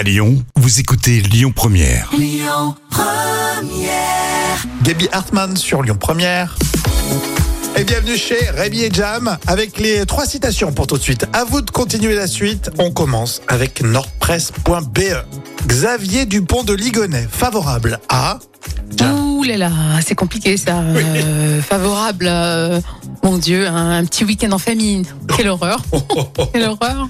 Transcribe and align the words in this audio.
À 0.00 0.02
Lyon, 0.02 0.42
vous 0.56 0.80
écoutez 0.80 1.20
Lyon 1.20 1.52
Première. 1.54 2.10
Gabi 4.82 5.08
Hartmann 5.12 5.58
sur 5.58 5.82
Lyon 5.82 5.98
Première. 6.00 6.56
Et 7.76 7.84
bienvenue 7.84 8.16
chez 8.16 8.48
Rémi 8.48 8.84
et 8.84 8.90
Jam 8.90 9.36
avec 9.46 9.76
les 9.76 10.06
trois 10.06 10.24
citations 10.24 10.72
pour 10.72 10.86
tout 10.86 10.96
de 10.96 11.02
suite. 11.02 11.26
À 11.34 11.44
vous 11.44 11.60
de 11.60 11.70
continuer 11.70 12.14
la 12.14 12.26
suite. 12.26 12.70
On 12.78 12.90
commence 12.92 13.42
avec 13.46 13.82
nordpresse.be. 13.82 15.02
Xavier 15.66 16.24
Dupont 16.24 16.64
de 16.64 16.72
Ligonnès, 16.72 17.28
favorable 17.30 18.00
à. 18.08 18.38
Ouh 19.02 19.42
là 19.44 19.56
là, 19.56 19.70
c'est 20.06 20.14
compliqué 20.14 20.56
ça. 20.56 20.78
Euh, 20.80 21.62
favorable, 21.62 22.26
euh, 22.28 22.80
mon 23.22 23.38
Dieu, 23.38 23.66
un, 23.66 23.98
un 23.98 24.04
petit 24.04 24.24
week-end 24.24 24.52
en 24.52 24.58
famille. 24.58 25.04
Quelle 25.36 25.48
horreur. 25.48 25.82
Quelle 26.52 26.64
horreur. 26.68 27.08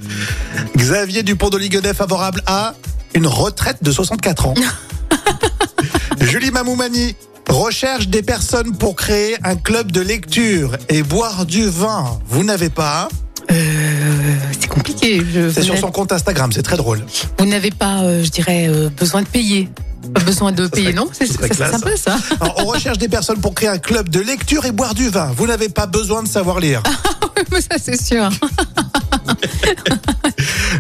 Xavier 0.77 1.23
Dupont 1.23 1.51
de 1.51 1.59
favorable 1.93 2.43
à 2.47 2.75
une 3.15 3.27
retraite 3.27 3.79
de 3.83 3.91
64 3.91 4.47
ans. 4.47 4.55
Julie 6.21 6.51
Mamoumani 6.51 7.17
recherche 7.49 8.09
des 8.09 8.23
personnes 8.23 8.77
pour 8.77 8.95
créer 8.95 9.37
un 9.43 9.57
club 9.57 9.91
de 9.91 10.01
lecture 10.01 10.77
et 10.89 11.03
boire 11.03 11.47
du 11.47 11.67
vin. 11.67 12.21
Vous 12.29 12.45
n'avez 12.45 12.71
pas. 12.71 13.09
Euh, 13.51 13.55
c'est 14.61 14.69
compliqué. 14.69 15.19
Je- 15.35 15.51
C'est 15.51 15.63
sur 15.63 15.75
n'avez- 15.75 15.81
son 15.81 15.91
compte 15.91 16.13
Instagram, 16.13 16.53
c'est 16.53 16.63
très 16.63 16.77
drôle. 16.77 17.05
Vous 17.39 17.47
n'avez 17.47 17.71
pas, 17.73 18.03
euh, 18.03 18.23
je 18.23 18.31
dirais, 18.31 18.67
euh, 18.69 18.91
besoin 18.91 19.23
de 19.23 19.27
payer. 19.27 19.69
Pas 20.15 20.21
besoin 20.23 20.53
de 20.53 20.67
payer, 20.67 20.93
non 20.93 21.09
C'est 21.13 21.27
sympa 21.27 21.97
ça. 21.97 22.17
Alors, 22.41 22.55
on 22.59 22.65
recherche 22.67 22.99
des 22.99 23.09
personnes 23.09 23.41
pour 23.41 23.55
créer 23.55 23.69
un 23.69 23.79
club 23.79 24.09
de 24.09 24.21
lecture 24.21 24.65
et 24.67 24.73
boire 24.73 24.95
du 24.95 25.09
vin. 25.09 25.33
Vous 25.37 25.47
n'avez 25.47 25.69
pas 25.69 25.87
besoin 25.87 26.23
de 26.23 26.29
savoir 26.29 26.61
lire. 26.61 26.83
Mais 27.53 27.61
ça 27.61 27.77
c'est 27.81 28.01
sûr. 28.03 28.29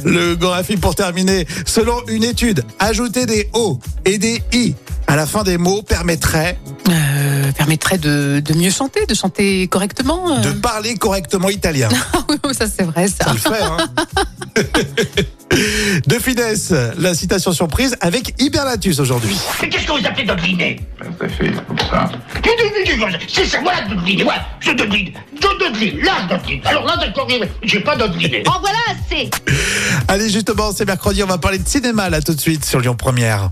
Le 0.04 0.34
Gorafi 0.36 0.76
pour 0.76 0.94
terminer. 0.94 1.46
Selon 1.66 1.96
une 2.08 2.24
étude, 2.24 2.64
ajouter 2.78 3.26
des 3.26 3.48
O 3.54 3.78
et 4.04 4.18
des 4.18 4.42
I 4.52 4.74
à 5.06 5.16
la 5.16 5.26
fin 5.26 5.42
des 5.42 5.58
mots 5.58 5.82
permettrait 5.82 6.58
Euh, 6.88 7.52
permettrait 7.52 7.98
de, 7.98 8.40
de 8.44 8.54
mieux 8.54 8.70
chanter, 8.70 9.06
de 9.06 9.14
chanter 9.14 9.66
correctement. 9.68 10.36
euh. 10.36 10.40
de 10.40 10.50
parler 10.52 10.94
correctement 10.96 11.48
italien. 11.50 11.88
Ah 12.42 12.54
ça 12.54 12.64
c'est 12.74 12.84
vrai 12.84 13.06
ça. 13.08 13.24
Ça 13.26 13.32
le 13.32 13.38
fait, 13.38 13.62
hein 13.62 13.76
La 16.98 17.14
citation 17.14 17.52
surprise 17.52 17.96
avec 18.00 18.34
Hibernatus 18.40 18.98
aujourd'hui. 18.98 19.36
Mais 19.62 19.68
qu'est-ce 19.68 19.86
que 19.86 19.92
vous 19.92 20.04
appelez 20.04 20.24
dodeliner 20.24 20.80
Ça 20.98 21.28
fait 21.28 21.50
comme 21.66 21.78
ça. 21.78 22.10
C'est 23.28 23.46
ça, 23.46 23.60
voilà 23.62 23.86
voilà, 24.24 24.46
je 24.60 24.70
je 24.70 24.76
là 24.76 26.18
je 26.20 26.34
dodeline. 26.34 26.60
Alors 26.64 26.84
là 26.86 26.96
d'accord, 26.96 27.28
j'ai 27.62 27.80
pas 27.80 27.94
dodeliné. 27.96 28.42
En 28.48 28.58
voilà 28.58 28.78
assez 28.88 29.30
Allez, 30.08 30.28
justement, 30.28 30.72
c'est 30.76 30.84
mercredi, 30.84 31.22
on 31.22 31.26
va 31.26 31.38
parler 31.38 31.58
de 31.58 31.68
cinéma 31.68 32.10
là 32.10 32.20
tout 32.20 32.34
de 32.34 32.40
suite 32.40 32.64
sur 32.64 32.80
Lyon 32.80 32.96
Première. 32.96 33.48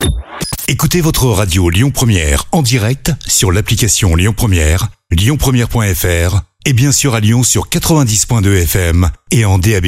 Écoutez 0.66 1.00
votre 1.00 1.26
radio 1.26 1.70
Lyon 1.70 1.90
Première 1.90 2.44
en 2.50 2.62
direct 2.62 3.12
sur 3.26 3.52
l'application 3.52 4.16
Lyon 4.16 4.34
Première, 4.36 4.88
lyonpremière.fr 5.12 6.40
et 6.64 6.72
bien 6.72 6.90
sûr 6.90 7.14
à 7.14 7.20
Lyon 7.20 7.44
sur 7.44 7.68
90.2 7.68 8.62
FM 8.62 9.08
et 9.30 9.44
en 9.44 9.58
DAB+. 9.58 9.86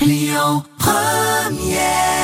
Lyon 0.00 0.64
Première 0.78 2.21